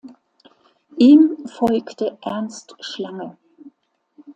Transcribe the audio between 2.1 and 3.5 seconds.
Ernst Schlange.